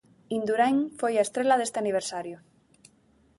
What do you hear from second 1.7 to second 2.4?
aniversario.